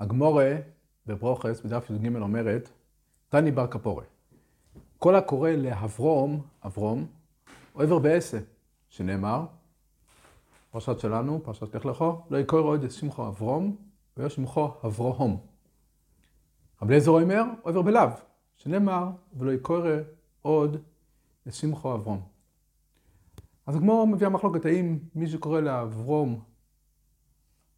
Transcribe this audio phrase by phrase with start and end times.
[0.00, 0.56] הגמורה
[1.06, 2.70] בברוכס, בדף י"ג אומרת,
[3.28, 4.04] תני בר כפורי.
[4.98, 7.06] כל הקורא לאברום, אברום,
[7.74, 8.38] עבר בעשה,
[8.88, 9.44] שנאמר,
[10.70, 13.76] פרשת שלנו, פרשת לך לכו, לא יקרא עוד את שמחו אברום,
[14.16, 15.40] ויש שמחו אברום.
[16.82, 18.08] רבי אליעזר אומר, עבר בלאו,
[18.56, 19.08] שנאמר,
[19.38, 19.96] ולא יקרא
[20.42, 20.76] עוד
[21.48, 22.22] את שמחו אברום.
[23.66, 26.40] אז הגמור מביאה מחלוקת האם מי שקורא לאברום,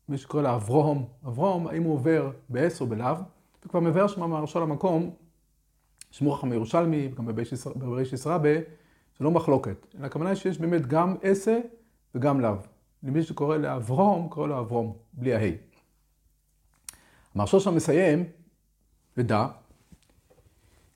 [0.08, 3.16] מי שקורא לאברום, אברום, האם הוא עובר בעש או בלאו,
[3.64, 5.10] וכבר מבאר שם מהרשע למקום,
[6.10, 7.29] שמור חכם ירושלמי, וגם
[7.74, 8.54] בריש רבה,
[9.18, 11.58] זה לא מחלוקת, אלא הכוונה היא שיש באמת גם עשה
[12.14, 12.54] וגם לאו.
[13.02, 15.57] למי שקורא לאברום, קורא לו אברום, בלי ההי.
[17.34, 18.24] המרשו שם מסיים,
[19.16, 19.46] ודע,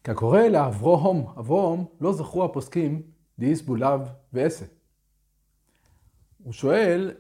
[0.05, 3.03] כי הקורא לאברום, אברום, לא זכרו הפוסקים
[3.39, 3.99] דאיסבו לאו
[4.33, 4.65] ועשה.
[6.45, 7.15] הוא שואל,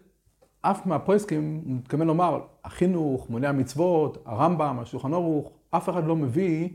[0.70, 6.68] אף מהפוסקים, הוא מתכוון לומר, החינוך, מוני המצוות, הרמב"ם, השולחן ערוך, אף אחד לא מביא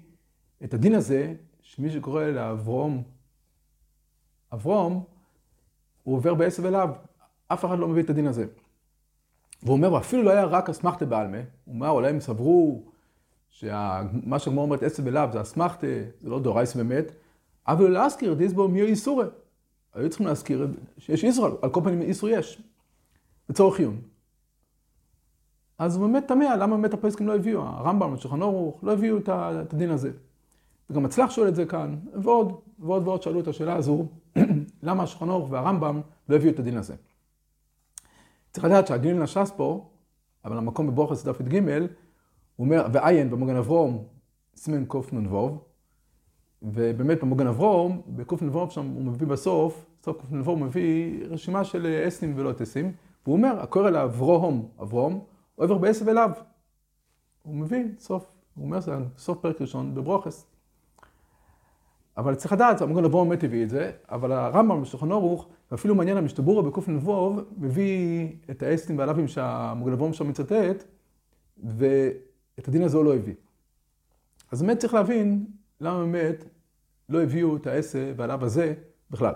[0.64, 3.04] את הדין הזה, שמי שקורא לאברום,
[4.54, 5.04] אברום,
[6.04, 6.90] הוא עובר בעשב אליו,
[7.48, 8.46] אף אחד לא מביא את הדין הזה.
[9.64, 12.84] והוא אומר, אפילו לא היה רק אסמכתה בעלמה, הוא אומר, אולי הם סברו
[13.50, 15.88] שמה שהגמור אומרת עשב אליו זה אסמכתה,
[16.22, 17.12] זה לא דורייס באמת,
[17.68, 19.26] אבל להזכיר, דיסבו מי איסורי.
[19.94, 20.68] היו צריכים להזכיר
[20.98, 22.62] שיש איסור, על כל פנים איסור יש,
[23.52, 24.02] לצורך עיון.
[25.78, 29.74] אז הוא באמת תמה, למה באמת הפסקים לא הביאו, הרמב"ם, השולחן ערוך, לא הביאו את
[29.74, 30.12] הדין הזה.
[30.90, 34.06] וגם הצלח שואל את זה כאן, ועוד, ועוד ועוד שאלו את השאלה הזו,
[34.84, 36.96] למה השולחן ערוך והרמב"ם לא הביאו את הדין הזה.
[38.52, 39.90] צריך לדעת שהדיון נשס פה,
[40.46, 41.60] אבל המקום בבוכס דף י"ג,
[42.56, 44.04] הוא אומר, ועיין במוגן אברום,
[44.56, 45.58] סימן קנ"ו,
[46.62, 52.34] ובאמת במוגן אברום, בקנ"ו שם הוא מביא בסוף, סוף קנ"ו הוא מביא רשימה של אסנים
[52.38, 52.92] ולא טסים,
[53.26, 56.32] והוא אומר, הקורא לאברום, אברום, עובר בעשב אליו.
[57.44, 60.46] הוא מביא סוף, הוא אומר, זה סוף פרק ראשון בברוכס.
[62.18, 66.18] אבל צריך לדעת, המוגן אברום באמת הביא את זה, אבל הרמב"ם בשולחן ערוך, ואפילו מעניין
[66.18, 70.84] המשתבורה בקנ"ו, מביא את האסנים והלאווים שהמוגן אברום שם מצטט,
[71.64, 73.36] ואת הדין הזה הוא לא הביא.
[74.52, 75.46] אז באמת צריך להבין
[75.82, 76.46] למה באמת
[77.10, 78.74] לא הביאו את העשה והלאו הזה
[79.12, 79.34] בכלל.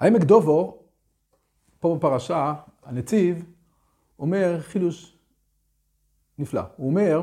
[0.00, 0.81] העמק דובו,
[1.82, 3.44] פה בפרשה, הנציב,
[4.18, 5.16] אומר חידוש
[6.38, 6.62] נפלא.
[6.76, 7.20] הוא אומר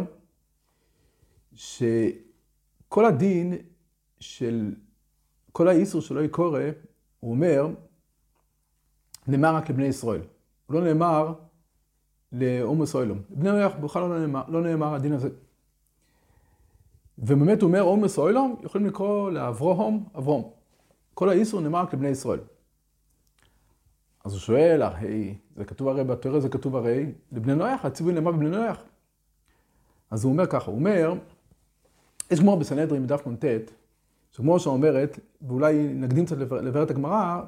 [1.53, 3.53] שכל הדין
[4.19, 4.75] של
[5.51, 6.59] כל האיסור שלא יקורא,
[7.19, 7.67] הוא אומר,
[9.27, 10.21] נאמר רק לבני ישראל.
[10.65, 11.33] הוא לא נאמר
[12.31, 13.21] לאום ישראלום.
[13.29, 15.29] לבני נויח בכלל לא נאמר, לא נאמר הדין הזה.
[17.17, 20.51] ובאמת הוא אומר, אומס אוילום, יכולים לקרוא לאברום, אברום.
[21.13, 22.39] כל האיסור נאמר רק לבני ישראל.
[24.29, 28.31] אז הוא שואל, הרי, זה כתוב הרי בתורה, זה כתוב הרי לבני נויח, הציווי נאמר
[28.31, 28.83] בבני נויח.
[30.11, 31.13] אז הוא אומר ככה, הוא אומר,
[32.31, 33.45] יש גמור בסנהדרין בדף נ"ט,
[34.31, 37.41] שגמור שאומרת, ואולי נקדים קצת לבאר את הגמרא,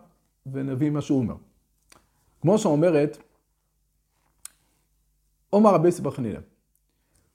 [0.52, 1.36] ונביא מה שהוא אומר.
[2.44, 3.18] גמור שאומרת,
[5.50, 6.40] עומר רבי סבר חנינא,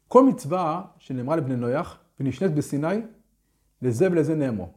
[0.08, 2.96] כל מצווה שנאמרה לבני נויח, ונשנית בסיני,
[3.82, 4.68] לזה ולזה נאמרו.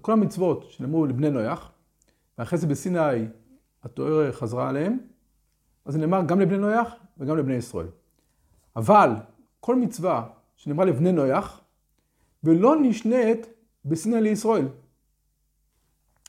[0.00, 1.70] כל המצוות שנאמרו לבני נויח,
[2.38, 3.26] ואחרי זה בסיני
[3.82, 4.98] התואר חזרה עליהם,
[5.84, 7.86] אז זה נאמר גם לבני נויח וגם לבני ישראל.
[8.76, 9.10] אבל
[9.60, 11.60] כל מצווה שנאמרה לבני נויח,
[12.44, 13.46] ולא נשנית
[13.84, 14.68] בסיני לישראל.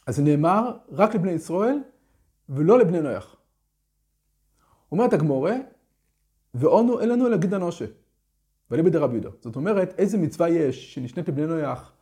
[0.08, 1.78] אז זה נאמר רק לבני ישראל
[2.50, 3.36] ולא לבני נויח.
[4.92, 5.56] אומרת הגמורה,
[6.54, 7.86] ועונו אין לנו אלא גיד אנושה.
[8.72, 9.30] ואליבא דרבי יהודה.
[9.40, 11.94] זאת אומרת, איזה מצווה יש שנשנית לבני נויח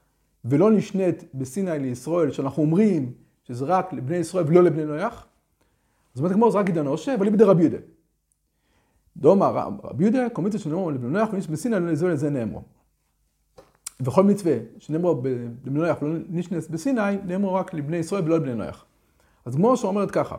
[0.45, 5.27] ולא נשנית בסיני לישראל, שאנחנו אומרים שזה רק לבני ישראל ולא לבני נויח?
[6.17, 7.77] זאת אומרת, כמו זה רק עידן עושה, אבל ליבא דרבי יהודה.
[9.17, 9.45] דומא
[9.83, 12.61] רבי יהודה, מצווה שנאמרו לבני נויח ונשנית בסיני, לא לזה ולזה נאמרו.
[13.99, 18.85] וכל מצווה שנאמרו לבני נויח ולא נשנית בסיני, נאמרו רק לבני ישראל ולא לבני נויח.
[19.45, 20.35] אז כמו שאומרת ככה,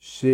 [0.00, 0.24] שגיד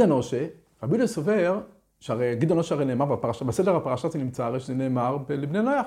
[0.00, 0.46] הנושה,
[0.82, 1.60] רבי יהודה סובר
[2.00, 5.86] שהרי גדעון לא שהרי נאמר בפרשה, בסדר הפרשה זה נמצא הרי שזה נאמר לבני נויח.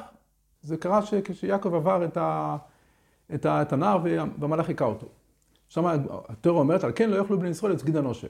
[0.61, 2.57] זה קרה כשיעקב עבר את, ה,
[3.33, 3.99] את, ה, את הנער
[4.39, 5.07] והמלאך היכה אותו.
[5.69, 5.85] שם
[6.29, 8.27] התיאוריה אומרת, על כן לא יאכלו בני ישראל את סגיד הנושה.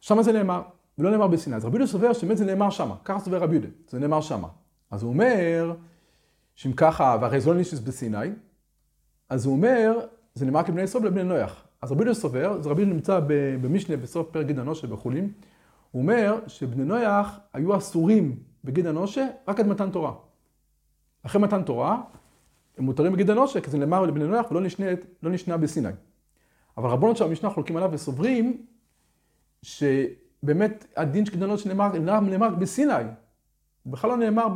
[0.00, 0.62] שם זה נאמר,
[0.98, 1.56] ולא נאמר בסיני.
[1.56, 4.42] אז רבי יהודה סובר שבאמת זה נאמר שם, ככה סובר רבי יהודה, זה נאמר שם.
[4.90, 5.74] אז הוא אומר,
[6.54, 8.28] שאם ככה, והרי זה לא נשס בסיני,
[9.28, 9.98] אז הוא אומר,
[10.34, 11.64] זה נאמר כבני ישראל ולבני נויח.
[11.82, 13.20] אז רבי יהודה סובר, אז רבי יהודה נמצא
[13.62, 15.32] במשנה בסוף פרק גיד הנושה בחולין,
[15.90, 20.12] הוא אומר שבני נויח היו אסורים בגיד הנושה רק עד מתן תורה.
[21.22, 22.02] אחרי מתן תורה,
[22.78, 24.86] הם מותרים בגיד הנושה, כי זה נאמר לבני נויח ולא נשנה,
[25.22, 25.88] לא נשנה בסיני.
[26.76, 28.66] אבל רבונות של המשנה חולקים עליו וסוברים
[29.62, 32.92] שבני באמת הדין של גידול אנושה נאמר, נאמר בסיני.
[33.82, 34.46] הוא בכלל לא נאמר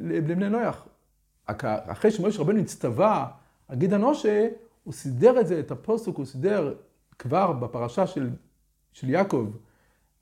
[0.00, 0.86] לבני נויח.
[1.64, 3.26] אחרי שמשה רבנו הצטווה
[3.68, 4.48] על גיד אנושה,
[4.84, 6.74] הוא סידר את זה, את הפוסק, הוא סידר
[7.18, 8.30] כבר בפרשה של,
[8.92, 9.46] של יעקב,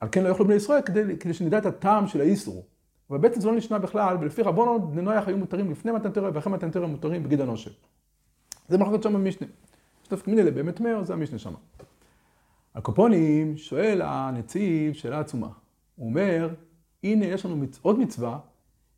[0.00, 2.64] על כן לא יאכלו בני ישראל, כדי, כדי שנדע את הטעם של האיסור.
[3.10, 6.30] אבל בעצם זה לא נשמע בכלל, ולפי רבונו, בני נויח היו מותרים לפני מתן תורה
[6.34, 7.70] ואחרי מתן תורה מותרים בגיד אנושה.
[8.68, 9.46] זה מחלקות שם במשנה.
[10.02, 11.54] שתפק מיני לבאמת מאיר, זה המשנה שם.
[12.74, 15.48] הקופונים שואל הנציב שאלה עצומה.
[15.96, 16.48] הוא אומר,
[17.04, 17.78] הנה יש לנו מצ...
[17.82, 18.38] עוד מצווה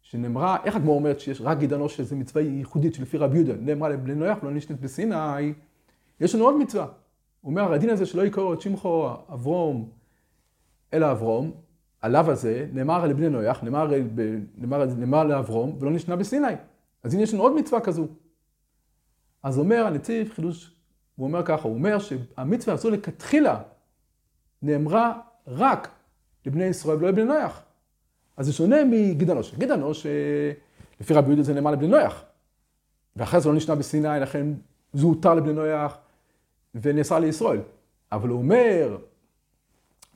[0.03, 3.89] שנאמרה, איך הגמור אומרת שיש רק גיד אנושה, זו מצווה ייחודית שלפי רבי יהודה, נאמרה
[3.89, 5.53] לבני נויח ולא נשנית בסיני,
[6.21, 6.87] יש לנו עוד מצווה.
[7.41, 9.91] הוא אומר, הדין הזה שלא יקראו את שמחו אברום
[10.93, 11.53] אלא אברום,
[12.03, 13.91] הלאו הזה נאמר לבני נויח, נאמר,
[14.57, 16.53] נאמר, נאמר לאברום, ולא נשנה בסיני.
[17.03, 18.07] אז הנה יש לנו עוד מצווה כזו.
[19.43, 20.75] אז אומר הנציב חידוש,
[21.17, 23.63] הוא אומר ככה, הוא אומר שהמצווה הזו לכתחילה
[24.63, 25.89] נאמרה רק
[26.47, 27.63] לבני ישראל ולא לבני נויח.
[28.37, 28.77] אז זה שונה.
[29.59, 30.07] גיד אנוש,
[31.01, 32.25] לפי רבי יהודה זה נאמר לבני נויח.
[33.17, 34.47] ואחרי זה לא נשנה בסיני, לכן
[34.93, 35.97] זה הותר לבני נויח
[36.75, 37.61] ונאסר לישראל.
[38.13, 38.99] אבל הוא אומר,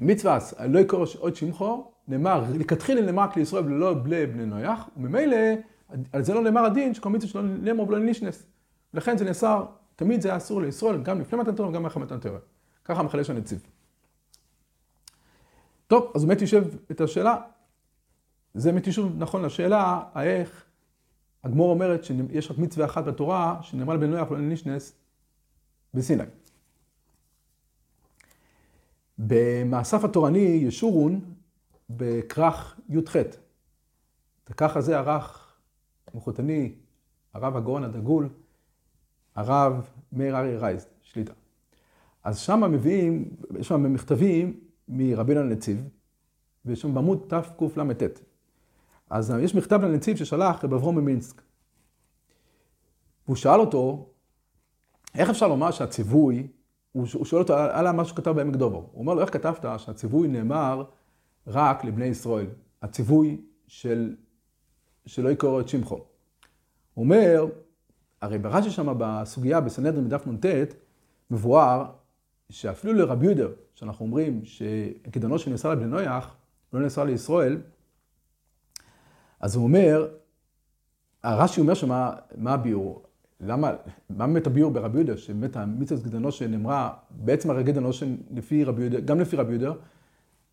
[0.06, 0.38] מצווה,
[0.68, 5.36] לא יקרא עוד שמחו, נאמר, לכתחילה נאמר רק לישראל ולא לבני נויח, וממילא,
[6.12, 8.46] על זה לא נאמר הדין שכל מצווה שלא נאמר ולא נישנס.
[8.94, 9.64] ולכן זה נאסר,
[9.96, 12.38] תמיד זה היה אסור לישראל, גם לפני מתן תורה וגם אחרי מתן תורה.
[12.84, 13.66] ככה מחלש הנציב.
[15.86, 17.36] טוב, אז באמת יושב את השאלה,
[18.54, 20.64] זה באמת יושב נכון לשאלה, האיך
[21.44, 24.94] הגמור אומרת שיש רק מצווה אחת בתורה, שנאמר לבן נויח ולא נישנס
[25.94, 26.24] בסיני.
[29.18, 31.20] במאסף התורני ישורון
[31.90, 33.16] בכרך י"ח.
[34.46, 35.56] הכרך הזה ערך
[36.14, 36.74] מחותני,
[37.34, 38.28] הרב הגאון הדגול,
[39.34, 41.32] הרב מאיר אריה רייז, שליטה.
[42.24, 45.88] אז שם מביאים, יש שם מכתבים מרבינו הנציב,
[46.64, 48.20] ויש שם בעמוד תקל"ט.
[49.10, 51.42] אז יש מכתב לנציב ששלח רב אברום ממינסק.
[53.26, 54.08] והוא שאל אותו,
[55.14, 56.48] איך אפשר לומר שהציווי
[56.92, 58.76] הוא שואל אותו על מה שכתב בעמק דובר.
[58.76, 60.84] הוא אומר לו, איך כתבת שהציווי נאמר
[61.46, 62.46] רק לבני ישראל?
[62.82, 64.16] הציווי של
[65.06, 65.94] שלא יקראו את שמחו.
[66.94, 67.46] הוא אומר,
[68.20, 70.46] הרי ברש"י שם בסוגיה, בסנהדרין בדף נ"ט,
[71.30, 71.84] מבואר
[72.50, 76.36] שאפילו לרבי יהודה, שאנחנו אומרים שקידונו שנאסר לבני נויח,
[76.72, 77.60] לא נאסר לישראל,
[79.40, 80.08] אז הוא אומר,
[81.22, 83.02] הרש"י אומר שמה, מה הביאור?
[83.42, 83.72] למה,
[84.10, 89.00] מה באמת הביאור ברבי יהודה, שבאמת המצווה גדנו שנאמרה, בעצם הרי גדנו שלפי רבי יהודה,
[89.00, 89.72] גם לפי רבי יהודה,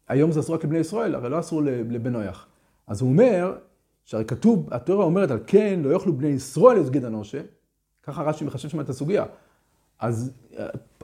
[0.07, 2.47] היום זה אסור רק לבני ישראל, הרי לא אסור לבן נויח.
[2.87, 3.57] אז הוא אומר,
[4.05, 7.41] שהרי כתוב, התיאוריה אומרת על כן לא יאכלו בני ישראל את גד אנושה,
[8.03, 9.25] ככה רש"י מחשב שם את הסוגיה.
[9.99, 10.31] אז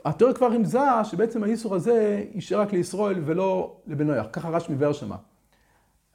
[0.04, 4.92] התיאוריה כבר רמזה שבעצם האיסור הזה יישאר רק לישראל ולא לבן נויח, ככה רש"י מבאר
[4.92, 5.16] שמה.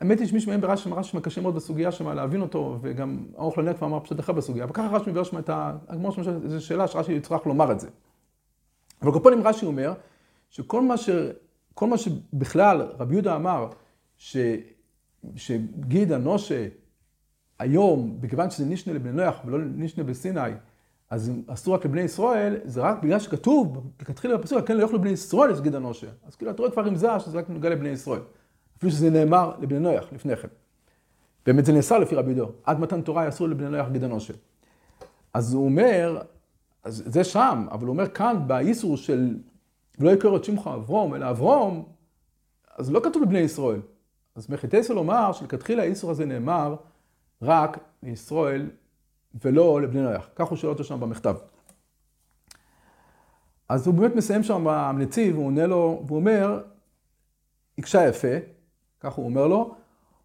[0.01, 3.73] האמת היא שמישהו מהם ברש"י רש"י מקשה מאוד בסוגיה שם להבין אותו, וגם ארוך לנר
[3.73, 5.77] כבר אמר פשוט אחר בסוגיה, אבל ככה רש"י מביא את ה...
[5.87, 7.89] הגמור שם זו שאלה שרש"י יצטרך לומר את זה.
[9.01, 9.93] אבל קופונים רש"י אומר,
[10.49, 11.09] שכל מה, ש...
[11.73, 13.67] כל מה שבכלל רבי יהודה אמר,
[14.17, 14.37] ש...
[15.35, 16.67] שגיד הנושה
[17.59, 20.51] היום, מכיוון שזה נישנה לבני נויח ולא נישנה בסיני,
[21.09, 25.09] אז אסור רק לבני ישראל, זה רק בגלל שכתוב, לכתחילה בפסוק, כן לא יאכלו בני
[25.09, 26.07] ישראל, אז גיד הנושה.
[26.27, 28.21] אז כאילו, אתה רואה כבר רמזה שזה רק נוגע לבני ישראל.
[28.81, 30.47] אפילו שזה נאמר לבני נויח לפני כן.
[31.45, 32.51] באמת זה נאסר לפי רבי דור.
[32.63, 34.33] עד מתן תורה יאסרו לבני נויח גיד הנושה.
[35.33, 36.21] אז הוא אומר,
[36.83, 39.37] אז זה שם, אבל הוא אומר כאן, באיסור של
[39.99, 41.85] לא יקרא את שמך אברום, אלא אברום,
[42.75, 43.81] אז לא כתוב לבני ישראל.
[44.35, 46.75] אז מחיטסו לומר שלכתחילה האיסור הזה נאמר
[47.41, 48.69] רק לישראל
[49.43, 50.29] ולא לבני נויח.
[50.35, 51.35] כך הוא שואל אותו שם במכתב.
[53.69, 56.61] אז הוא באמת מסיים שם הנציב, הוא עונה לו, והוא אומר,
[57.77, 58.60] הקשה יפה,
[59.01, 59.75] כך הוא אומר לו, הוא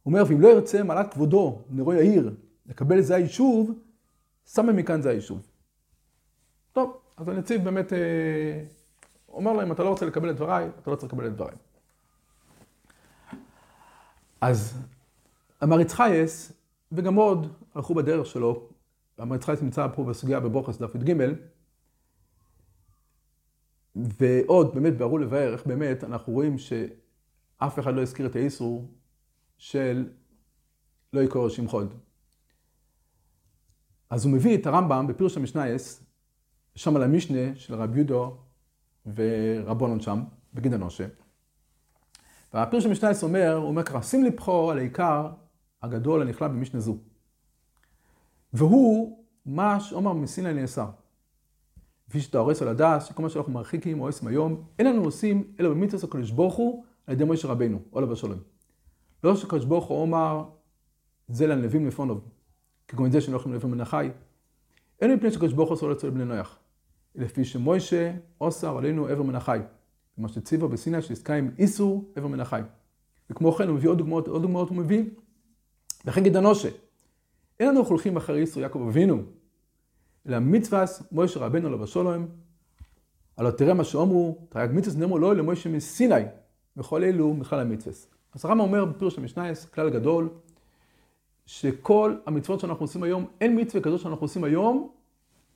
[0.06, 2.34] אומר, ואם לא ירצה מעלת כבודו, נרו יאיר,
[2.66, 3.70] לקבל זה היישוב,
[4.46, 5.46] שמה מכאן זה היישוב.
[6.72, 8.64] טוב, אז הנציב באמת אה,
[9.28, 11.54] אומר לו, אם אתה לא רוצה לקבל את דבריי, אתה לא צריך לקבל את דבריי.
[14.40, 14.78] אז
[15.62, 16.52] אמר יצחייס,
[16.92, 18.68] וגם עוד הלכו בדרך שלו,
[19.20, 21.22] אמר יצחייס נמצא פה בסוגיה בבוכס דף י"ג,
[23.96, 26.72] ועוד באמת בערו לבאר איך באמת אנחנו רואים ש...
[27.58, 28.90] אף אחד לא הזכיר את האיסור
[29.58, 30.08] של
[31.12, 31.94] לא יקרא שם חוד.
[34.10, 36.02] אז הוא מביא את הרמב"ם בפירוש המשנייס,
[36.74, 38.36] שם על המשנה של רב יהודו
[39.14, 40.22] ורבונון שם,
[40.54, 41.06] בגיד הנושה.
[42.54, 45.30] והפירוש המשנייס אומר, הוא אומר ככה, שים לבחור על העיקר
[45.82, 46.96] הגדול הנכלל במשנה זו.
[48.52, 50.90] והוא מה שעומר מסיני נאסר.
[52.08, 55.68] כפי שאתה הורס על הדס, שכל מה שאנחנו מרחיקים עושים היום, אין לנו עושים אלא
[55.68, 58.38] במצווה הקדוש ברוך הוא על ידי מוישה רבינו, עולה בשולם.
[59.24, 60.44] לא שקדוש ברוך הוא אומר,
[61.28, 62.20] זה לנביאים לפונוב,
[62.88, 64.10] כגון זה שהם לא יכולים לנביא מן החי.
[65.00, 66.58] אין מפני שקדוש ברוך הוא עושה לצל בני נויח.
[67.14, 69.58] לפי שמוישה אוסר עלינו עבר מן החי.
[70.16, 72.60] כמו שציווה בסיני שעסקה עם איסור עבר מן החי.
[73.30, 75.04] וכמו כן הוא מביא עוד דוגמאות, עוד דוגמאות הוא מביא.
[76.04, 76.68] וכן גיד הנושה.
[77.60, 79.22] אין לנו חולכים אחרי איסור יעקב אבינו,
[80.28, 82.26] אלא מצווה מוישה רבנו לא בשולם.
[83.36, 86.14] הלא תראה מה שאומרו, תרי"ג מצווה נאמרו לא למוישה מסיני,
[86.76, 87.96] וכל אלו מכלל המצווה.
[88.34, 90.28] אז הרמב"ם אומר בפירוש המשנייס, כלל גדול,
[91.46, 94.90] שכל המצוות שאנחנו עושים היום, אין מצווה כזאת שאנחנו עושים היום,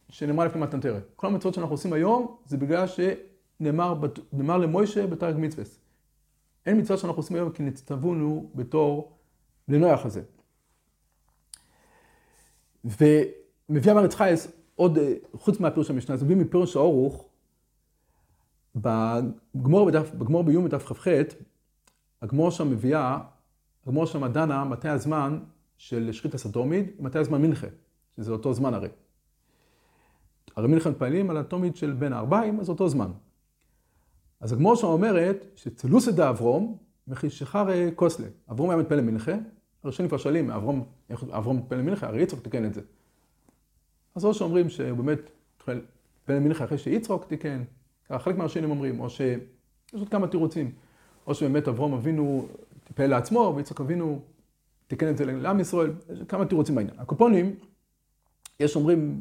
[0.09, 1.03] שנאמר לפני מתנתרת.
[1.17, 5.65] כל המצוות שאנחנו עושים היום, זה בגלל שנאמר למוישה בתרי"ג מצווה.
[6.67, 9.17] אין מצווה שאנחנו עושים היום כי נצטוונו בתור
[9.69, 10.23] לנוח הזה.
[12.85, 14.99] ומביא אמר יצחייס, עוד,
[15.33, 17.30] חוץ מהפירוש המשנה, זה מביא מפירוש האורוך,
[18.77, 21.09] בגמור, בדף, בגמור ביום בדף כ"ח,
[22.23, 23.19] הגמור שם מביאה,
[23.87, 25.39] הגמור שם דנה מתי הזמן
[25.79, 27.67] של שחית הסתומית, מתי הזמן מנחה,
[28.17, 28.89] שזה אותו זמן הרי.
[30.57, 33.11] הרי מנחה מתפעלים על התומית של בין הארבעים, אז אותו זמן.
[34.41, 38.27] אז הגמור שם אומרת שצלוסא דאברום מחישחר קוסלה.
[38.50, 39.33] אברום היה מתפלל מנחה,
[39.83, 42.07] הראשונים כבר שואלים, אברום, איך אברום מתפלל מנחה?
[42.07, 42.81] הרי יצחוק תיקן את זה.
[44.15, 47.62] אז או שאומרים שהוא באמת מתפלל מנחה אחרי שיצחוק תיקן,
[48.19, 49.38] חלק מהראשונים אומרים, או שיש
[49.93, 50.73] עוד כמה תירוצים,
[51.26, 52.49] או שבאמת אברום אבינו
[52.85, 54.21] טיפל לעצמו, ויצחק אבינו
[54.87, 56.95] תיקן את זה לעם ישראל, יש כמה תירוצים בעניין.
[56.99, 57.55] הקופונים,
[58.61, 59.21] יש אומרים,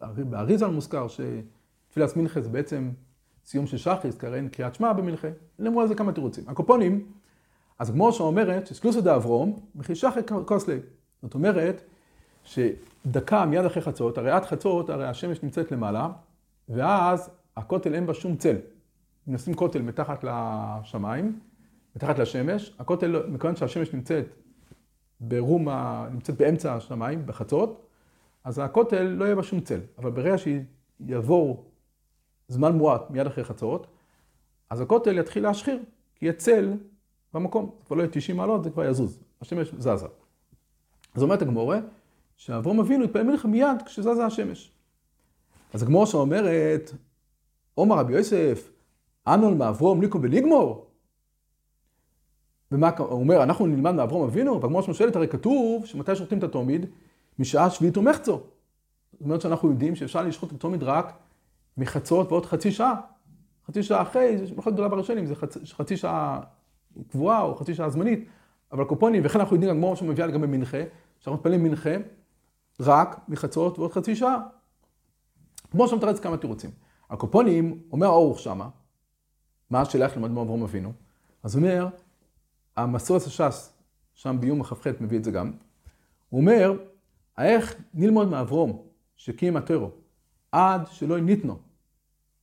[0.00, 2.90] באריזל מוזכר שתפילת מנחה זה בעצם
[3.44, 5.28] סיום של שחריס, כי הרי אין קריאת שמע במנחה,
[5.58, 6.44] נאמרו על זה כמה תירוצים.
[6.48, 7.06] הקופונים,
[7.78, 10.78] אז הגמור שם אומרת שסקלוסא דאברום, וכי שחר קוסלי.
[11.22, 11.82] זאת אומרת,
[12.44, 16.08] שדקה מיד אחרי חצות, הרי עד חצות, הרי השמש נמצאת למעלה,
[16.68, 18.56] ואז הכותל אין בה שום צל.
[19.28, 21.40] אם נשים כותל מתחת לשמיים,
[21.96, 24.26] מתחת לשמש, הכותל, מכיוון שהשמש נמצאת
[25.20, 25.68] ברום,
[26.12, 27.86] נמצאת באמצע השמיים, בחצות,
[28.44, 29.80] אז הכותל לא יהיה בה שום צל.
[29.98, 31.64] אבל ברגע שיעבור
[32.48, 33.86] זמן מועט מיד אחרי חצות,
[34.70, 35.78] אז הכותל יתחיל להשחיר,
[36.14, 36.72] כי יהיה צל
[37.34, 37.70] במקום.
[37.78, 39.20] זה כבר לא יהיה 90 מעלות, זה כבר יזוז.
[39.40, 40.06] השמש זזה.
[41.14, 41.78] אז אומרת הגמורה,
[42.36, 44.72] שאברום אבינו יתפעל מלך מיד כשזזה השמש.
[45.74, 46.92] אז הגמורה שאומרת,
[47.74, 48.70] עומר רבי יוסף,
[49.26, 50.86] אנון מאברום ליקו בליגמור?
[52.72, 54.60] ומה הוא אומר, אנחנו נלמד מאברום אבינו?
[54.60, 56.86] והגמור שואלת, הרי כתוב שמתי שוחטים את התומיד?
[57.38, 58.40] משעה שביעית ומחצו.
[59.12, 61.18] זאת אומרת שאנחנו יודעים שאפשר לשחוט את התומיד רק
[61.76, 62.94] מחצות ועוד חצי שעה.
[63.66, 66.40] חצי שעה אחרי, יש מחלוקת גדולה בראשונים, זה חצי, חצי שעה
[67.10, 68.28] קבועה או חצי שעה זמנית,
[68.72, 70.82] אבל קופונים, וכן אנחנו יודעים, הגמור שמביאה לגבי מנחה,
[71.18, 71.90] שאנחנו מתפללים מנחה
[72.80, 74.38] רק מחצות ועוד חצי שעה.
[75.70, 76.70] כמו שמתרץ כמה תירוצים.
[77.10, 78.68] הקופונים, אומר האורך שמה,
[79.70, 80.92] מה השאלה איך ללמוד מאברום אבינו?
[81.42, 81.88] אז הוא אומר,
[82.76, 83.72] המסורת הש"ס,
[84.14, 85.52] שם ביום הכ"ח מביא את זה גם,
[86.28, 86.72] הוא אומר,
[87.38, 88.82] איך נלמוד מאברום
[89.16, 89.90] שקיים הטרו
[90.52, 91.56] עד שלא ניתנו,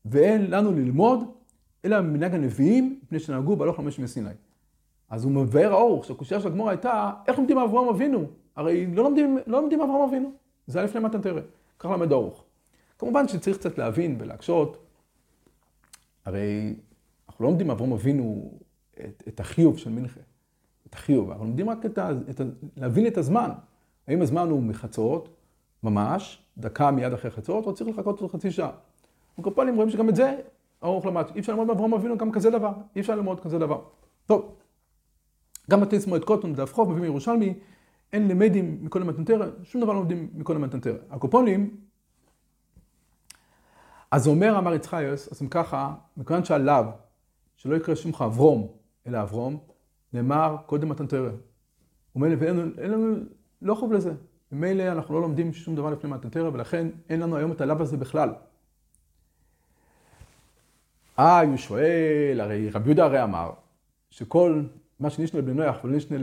[0.05, 1.19] ואין לנו ללמוד,
[1.85, 4.29] אלא ממנהג הנביאים, מפני שנהגו בהלוך למש מסיני.
[5.09, 8.25] אז הוא מבאר האורך, שהקושייה של הגמור הייתה, איך לומדים אברהם אבינו?
[8.55, 10.31] הרי לא לומדים, לא לומדים אברהם אבינו,
[10.67, 11.41] זה היה לפני מתנתרא,
[11.79, 12.43] ככה למד האורך.
[12.99, 14.77] כמובן שצריך קצת להבין ולהקשות,
[16.25, 16.75] הרי
[17.27, 18.51] אנחנו לא לומדים אברהם אבינו
[18.93, 20.19] את, את החיוב של מנחה,
[20.89, 22.43] את החיוב, אנחנו לומדים רק את ה, את ה,
[22.77, 23.49] להבין את הזמן.
[24.07, 25.29] האם הזמן הוא מחצות,
[25.83, 28.71] ממש, דקה מיד אחרי חצות, או צריך לחכות עוד חצי שעה.
[29.37, 30.35] מקופלים רואים שגם את זה
[30.83, 31.25] ארוך למד.
[31.35, 33.81] אי אפשר ללמוד מאברהם אבינו גם כזה דבר, אי אפשר ללמוד כזה דבר.
[34.25, 34.55] טוב,
[35.69, 37.53] גם בתי מועד קוטון, דף חוב, מביא מירושלמי,
[38.13, 40.97] אין למדים מכל המתנתרא, שום דבר לא לומדים מכל המתנתרא.
[41.09, 41.77] הקופונים,
[44.11, 46.85] אז אומר אמר יצחיוס, אז אם ככה, מכיוון שעליו,
[47.55, 48.67] שלא יקרא שמך אברום,
[49.07, 49.59] אלא אברום,
[50.13, 51.29] נאמר קודם מתנתרא.
[52.15, 53.15] ומילא ואין לנו
[53.61, 54.13] לא חוב לזה.
[54.51, 57.97] ממילא אנחנו לא לומדים שום דבר לפני מתנתרא, ולכן אין לנו היום את הלאו הזה
[57.97, 58.29] בכלל.
[61.19, 63.51] אה, הוא שואל, הרי רבי יהודה הרי אמר,
[64.09, 64.63] שכל
[64.99, 66.17] מה שנשנה לבני נויח ולא נשנה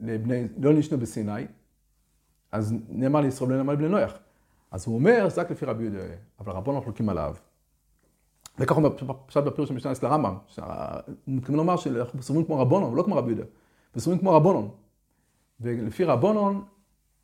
[0.00, 1.46] לבני, לא נשנה בסיני,
[2.52, 4.18] אז נאמר לישראל לא נאמר לבני נויח.
[4.74, 5.98] אז הוא אומר, זה רק לפי רבי יהודה,
[6.40, 7.34] אבל רבונו חולקים עליו.
[8.58, 8.90] וכך הוא
[9.26, 10.64] פשט בפירוש המשנה אצל הרמב"ם, הוא
[11.26, 13.44] מתכוון לומר שאנחנו סוברים כמו רבונון, לא כמו רבי יהודה,
[13.98, 14.70] סוברים כמו רבונון.
[15.60, 16.64] ולפי רבונון,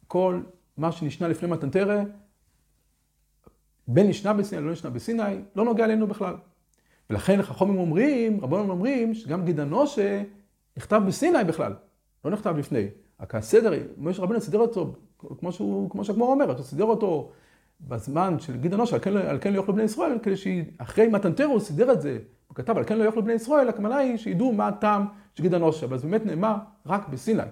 [0.06, 0.40] כל
[0.76, 2.02] מה שנשנה לפני מתנתרא,
[3.88, 6.34] בין נשנה בסיני ללא נשנה בסיני, לא נוגע אלינו בכלל.
[7.10, 10.22] ולכן חכמים אומרים, רבונון אומרים, שגם גיד הנושה
[10.76, 11.74] נכתב בסיני בכלל,
[12.24, 12.86] לא נכתב לפני.
[13.20, 14.94] רק הסדר, משה רבנו סידר אותו,
[15.40, 17.30] כמו, שהוא, כמו שהגמור אומרת, הוא סידר אותו
[17.80, 21.46] בזמן של גיד הנושה, על כן, על כן לא יאכלו בני ישראל, כדי שאחרי מתנתרא
[21.46, 22.18] הוא סידר את זה
[22.50, 25.54] הוא כתב, על כן לא יאכלו בני ישראל, הכוונה היא שידעו מה הטעם של גיד
[25.54, 27.42] הנושה, אבל זה באמת נאמר רק בסיני.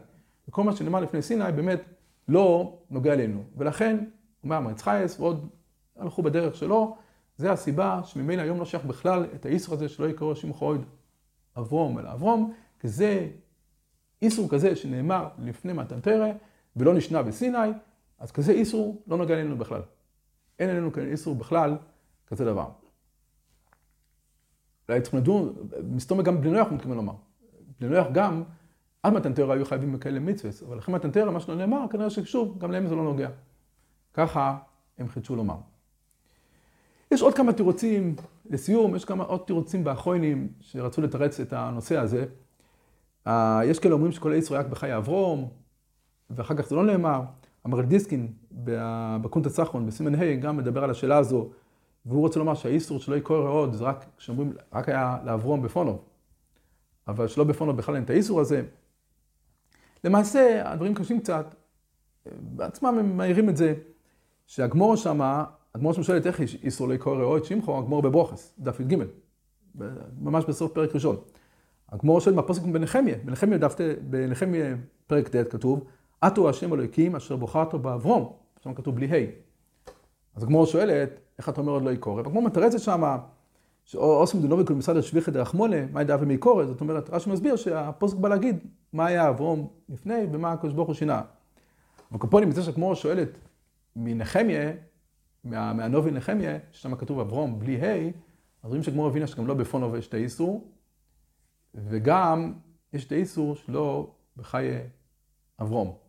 [0.48, 1.80] וכל מה שנאמר לפני סיני באמת
[2.28, 3.44] לא נוגע אלינו.
[3.56, 4.04] ולכן,
[4.44, 5.48] אומר אמר חייס, ועוד
[5.96, 6.96] הלכו בדרך שלו,
[7.36, 10.74] זה הסיבה שממילא היום לא שייך בכלל את האיסור הזה שלא יקראו שמחו
[11.58, 13.28] אברום אלא אברום, כי זה
[14.22, 16.28] איסור כזה שנאמר לפני מתן תרא
[16.78, 17.68] ולא נשנה בסיני,
[18.18, 19.82] אז כזה איסור לא נוגע אלינו בכלל.
[20.58, 21.76] אין אלינו כאן איסור בכלל
[22.26, 22.68] כזה דבר.
[24.88, 25.54] אולי צריכים לדון,
[25.90, 27.14] מסתום גם בני נוח מתכוון לומר.
[27.80, 28.42] בני נוח גם,
[29.02, 32.10] עד מתן תרא היו חייבים בכאלה מצווה, אבל אחרי מתן תרא, מה שלא נאמר, כנראה
[32.10, 33.28] ששוב, גם להם זה לא נוגע.
[34.14, 34.58] ככה
[34.98, 35.56] הם חידשו לומר.
[37.10, 38.16] יש עוד כמה תירוצים,
[38.50, 42.26] לסיום, יש כמה עוד תירוצים באחרונים שרצו לתרץ את הנושא הזה.
[43.64, 45.48] יש כאלה אומרים שכל הישראל רק בחיי אברום,
[46.30, 47.22] ואחר כך זה לא נאמר.
[47.66, 48.32] אמר דיסקין
[49.22, 51.50] בקונטה סחרון, בסימן ה', גם מדבר על השאלה הזו,
[52.06, 56.04] והוא רוצה לומר שהאיסור שלא יקור עוד, זה רק, כשאומרים, רק היה לאברום בפונוב,
[57.08, 58.62] אבל שלא בפונוב בכלל אין את האיסור הזה.
[60.04, 61.54] למעשה, הדברים קשים קצת,
[62.40, 63.74] בעצמם הם מעירים את זה,
[64.46, 65.44] שהגמור שמה,
[65.74, 68.96] הגמור שם שואלת איך איסור לא יקור עוד שמחו, הגמור בברוכס, דף י"ג,
[70.20, 71.16] ממש בסוף פרק ראשון.
[71.88, 73.74] הגמור שואל מהפוסק בנחמיה, בנחמיה דף,
[74.10, 75.84] בנחמיה פרק ט' כתוב,
[76.20, 78.32] עטו השם אלוהיקים אשר בוחרתו באברום,
[78.64, 79.26] שם כתוב בלי ה'.
[80.36, 82.22] אז הגמור שואלת, איך אתה אומר עוד לא יקורא?
[82.22, 83.18] והגמור מתרצת שמה,
[83.84, 88.58] שאוסם דונוביקול מסדר שביחי דרחמונה, מה ידעה ומיקורת, זאת אומרת, רש"י מסביר שהפוסק בא להגיד
[88.92, 91.22] מה היה אברום לפני ומה הקדוש ברוך הוא שינה.
[92.12, 93.38] וקופונים, מזה שהגמור שואלת
[93.96, 94.72] מנחמיה,
[95.44, 98.10] מה, מהנובי נחמיה, ששם כתוב אברום בלי ה',
[98.62, 100.70] אז רואים שגמור הבינה שגם לא בפונו יש את האיסור,
[101.74, 102.52] וגם
[102.92, 104.80] יש את האיסור שלא בחיי
[105.60, 106.07] אברום.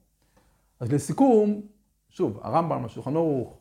[0.79, 1.61] אז לסיכום,
[2.09, 3.57] שוב, הרמב"ם, השולחן ערוך,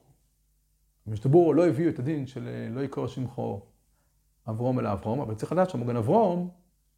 [1.06, 3.60] המשתבור לא הביאו את הדין של אה, לא יקרא שמחו
[4.48, 6.50] אברום אלא אברום, אבל צריך לדעת שהמוגן אברום,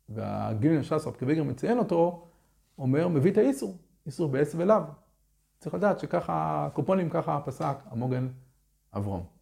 [0.08, 2.28] והגילין ש"ס, רב קוויגר מציין אותו,
[2.78, 4.82] אומר, מביא את האיסור, איסור בעץ ולאו.
[5.58, 8.28] צריך לדעת שככה, קופונים ככה פסק המוגן
[8.96, 9.39] אברום.